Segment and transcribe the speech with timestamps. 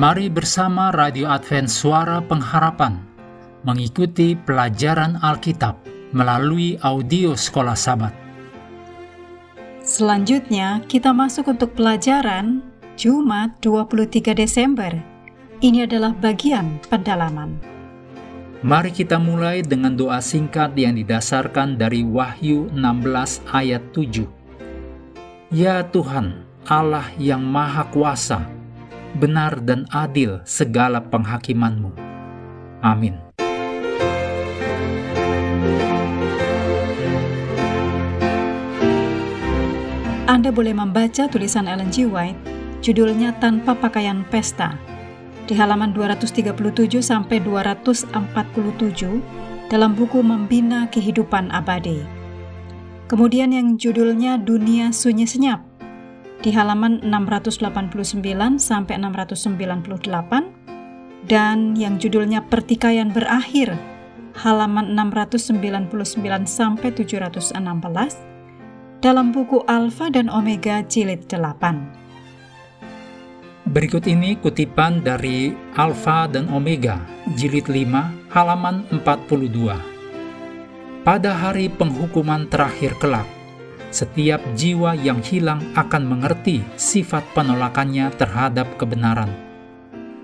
[0.00, 3.04] Mari bersama Radio Advent Suara Pengharapan
[3.68, 5.76] mengikuti pelajaran Alkitab
[6.16, 8.16] melalui audio Sekolah Sabat.
[9.84, 12.64] Selanjutnya, kita masuk untuk pelajaran
[12.96, 14.88] Jumat 23 Desember.
[15.60, 17.60] Ini adalah bagian pendalaman.
[18.64, 24.24] Mari kita mulai dengan doa singkat yang didasarkan dari Wahyu 16 ayat 7.
[25.52, 28.59] Ya Tuhan, Allah yang Maha Kuasa,
[29.18, 31.90] benar dan adil segala penghakimanmu.
[32.84, 33.18] Amin.
[40.30, 42.06] Anda boleh membaca tulisan Ellen G.
[42.06, 42.38] White,
[42.86, 44.78] judulnya Tanpa Pakaian Pesta,
[45.50, 46.54] di halaman 237
[47.02, 48.14] sampai 247
[49.66, 51.98] dalam buku Membina Kehidupan Abadi.
[53.10, 55.66] Kemudian yang judulnya Dunia Sunyi Senyap,
[56.40, 58.24] di halaman 689
[58.56, 63.76] sampai 698 dan yang judulnya Pertikaian Berakhir
[64.40, 65.92] halaman 699
[66.48, 67.60] sampai 716
[69.04, 72.00] dalam buku Alfa dan Omega jilid 8.
[73.70, 77.00] Berikut ini kutipan dari Alfa dan Omega
[77.36, 79.76] jilid 5 halaman 42.
[81.00, 83.24] Pada hari penghukuman terakhir kelak,
[83.90, 89.30] setiap jiwa yang hilang akan mengerti sifat penolakannya terhadap kebenaran.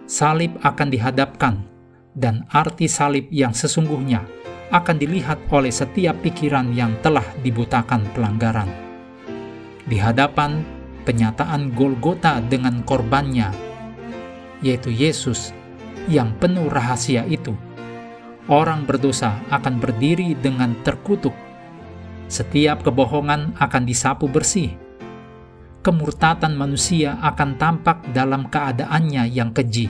[0.06, 1.66] Salib akan dihadapkan,
[2.14, 4.22] dan arti salib yang sesungguhnya
[4.70, 8.70] akan dilihat oleh setiap pikiran yang telah dibutakan pelanggaran.
[9.86, 10.62] Di hadapan
[11.06, 13.50] penyataan Golgota dengan korbannya,
[14.62, 15.54] yaitu Yesus
[16.10, 17.54] yang penuh rahasia itu,
[18.50, 21.34] orang berdosa akan berdiri dengan terkutuk
[22.26, 24.74] setiap kebohongan akan disapu bersih.
[25.86, 29.86] Kemurtatan manusia akan tampak dalam keadaannya yang keji.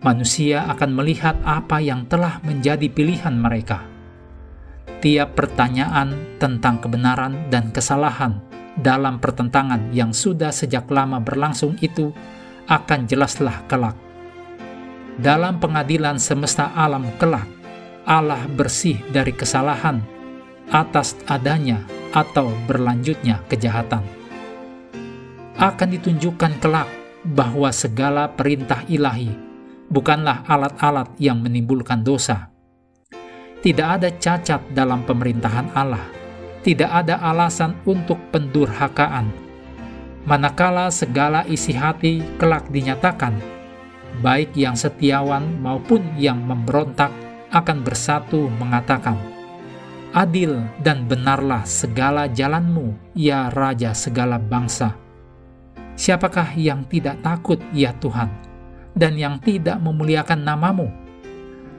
[0.00, 3.84] Manusia akan melihat apa yang telah menjadi pilihan mereka.
[5.04, 8.40] Tiap pertanyaan tentang kebenaran dan kesalahan
[8.80, 12.16] dalam pertentangan yang sudah sejak lama berlangsung itu
[12.64, 13.96] akan jelaslah kelak.
[15.20, 17.44] Dalam pengadilan semesta alam kelak,
[18.08, 20.19] Allah bersih dari kesalahan
[20.70, 21.82] atas adanya
[22.14, 24.02] atau berlanjutnya kejahatan.
[25.58, 26.88] Akan ditunjukkan kelak
[27.26, 29.30] bahwa segala perintah ilahi
[29.90, 32.48] bukanlah alat-alat yang menimbulkan dosa.
[33.60, 36.06] Tidak ada cacat dalam pemerintahan Allah.
[36.64, 39.28] Tidak ada alasan untuk pendurhakaan.
[40.24, 43.36] Manakala segala isi hati kelak dinyatakan,
[44.24, 47.12] baik yang setiawan maupun yang memberontak
[47.52, 49.16] akan bersatu mengatakan,
[50.10, 54.98] adil dan benarlah segala jalanmu, ya Raja segala bangsa.
[55.94, 58.30] Siapakah yang tidak takut, ya Tuhan,
[58.96, 60.88] dan yang tidak memuliakan namamu?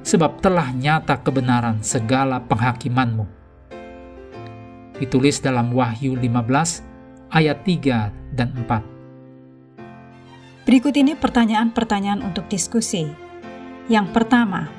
[0.02, 3.26] Sebab telah nyata kebenaran segala penghakimanmu.
[4.98, 10.66] Ditulis dalam Wahyu 15 ayat 3 dan 4.
[10.66, 13.10] Berikut ini pertanyaan-pertanyaan untuk diskusi.
[13.90, 14.70] Yang pertama,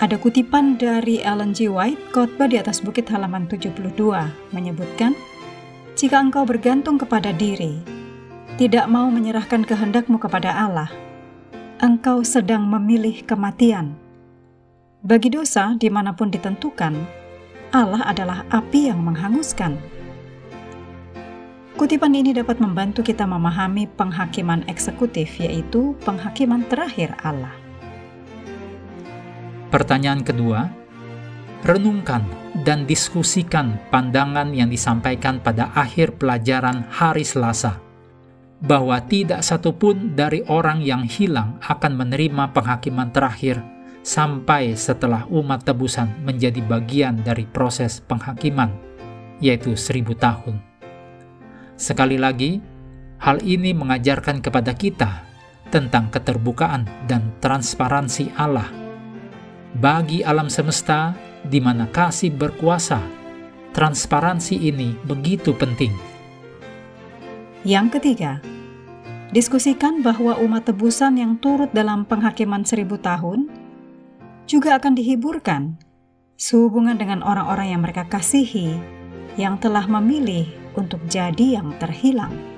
[0.00, 1.68] ada kutipan dari Ellen G.
[1.68, 3.84] White, khotbah di atas bukit halaman 72,
[4.48, 5.12] menyebutkan,
[5.92, 7.84] Jika engkau bergantung kepada diri,
[8.56, 10.88] tidak mau menyerahkan kehendakmu kepada Allah,
[11.84, 13.92] engkau sedang memilih kematian.
[15.04, 16.96] Bagi dosa, di mana pun ditentukan,
[17.76, 19.76] Allah adalah api yang menghanguskan.
[21.76, 27.59] Kutipan ini dapat membantu kita memahami penghakiman eksekutif, yaitu penghakiman terakhir Allah.
[29.70, 30.66] Pertanyaan kedua,
[31.62, 32.26] renungkan
[32.66, 37.78] dan diskusikan pandangan yang disampaikan pada akhir pelajaran hari Selasa,
[38.58, 43.62] bahwa tidak satupun dari orang yang hilang akan menerima penghakiman terakhir
[44.02, 48.74] sampai setelah umat tebusan menjadi bagian dari proses penghakiman,
[49.38, 50.58] yaitu seribu tahun.
[51.78, 52.58] Sekali lagi,
[53.22, 55.22] hal ini mengajarkan kepada kita
[55.70, 58.79] tentang keterbukaan dan transparansi Allah
[59.78, 61.14] bagi alam semesta
[61.46, 62.98] di mana kasih berkuasa,
[63.70, 65.94] transparansi ini begitu penting.
[67.62, 68.40] Yang ketiga,
[69.30, 73.46] diskusikan bahwa umat tebusan yang turut dalam penghakiman seribu tahun
[74.50, 75.78] juga akan dihiburkan
[76.34, 78.74] sehubungan dengan orang-orang yang mereka kasihi
[79.38, 82.49] yang telah memilih untuk jadi yang terhilang.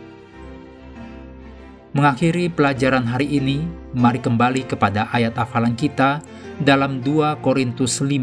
[1.92, 6.24] Mengakhiri pelajaran hari ini, mari kembali kepada ayat hafalan kita
[6.56, 8.16] dalam 2 Korintus 5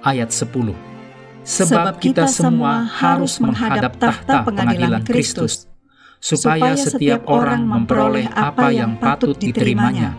[0.00, 0.72] ayat 10.
[1.44, 5.68] Sebab kita semua harus menghadap tahta pengadilan Kristus,
[6.16, 10.16] supaya setiap orang memperoleh apa yang patut diterimanya,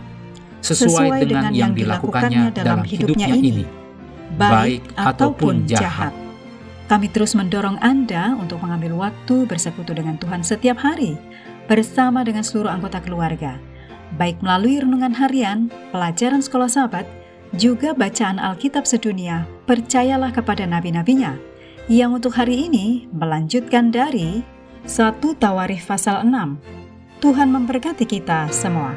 [0.62, 3.66] sesuai dengan yang dilakukannya dalam hidupnya ini,
[4.38, 6.14] baik ataupun jahat.
[6.86, 11.18] Kami terus mendorong Anda untuk mengambil waktu bersekutu dengan Tuhan setiap hari,
[11.72, 13.56] bersama dengan seluruh anggota keluarga,
[14.20, 17.08] baik melalui renungan harian, pelajaran sekolah sahabat,
[17.56, 21.40] juga bacaan Alkitab sedunia, percayalah kepada nabi-nabinya,
[21.88, 24.44] yang untuk hari ini melanjutkan dari
[24.84, 26.60] 1 Tawarikh pasal 6.
[27.24, 28.92] Tuhan memberkati kita semua.